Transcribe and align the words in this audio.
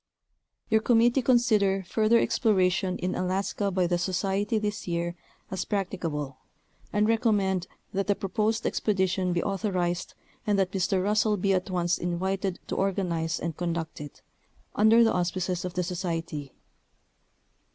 Your 0.67 0.81
committee 0.81 1.21
consider 1.21 1.83
further 1.83 2.17
exploration 2.17 2.97
in 2.97 3.13
Alaska 3.13 3.69
by 3.69 3.85
the 3.85 3.99
Society 3.99 4.57
this 4.57 4.87
year 4.87 5.15
as 5.51 5.63
practicable, 5.63 6.37
and 6.91 7.07
recommend 7.07 7.67
that 7.93 8.07
the 8.07 8.15
proposed 8.15 8.65
expedition 8.65 9.31
be 9.31 9.43
authorized, 9.43 10.15
and 10.47 10.57
that 10.57 10.71
Mr. 10.71 11.03
Russell 11.03 11.37
be 11.37 11.53
at 11.53 11.69
once 11.69 11.99
invited 11.99 12.59
to 12.65 12.75
organize 12.75 13.39
and 13.39 13.55
conduct 13.57 14.01
it, 14.01 14.23
under 14.73 15.03
the 15.03 15.13
auspices 15.13 15.63
of 15.65 15.75
the 15.75 15.83
Society. 15.83 16.51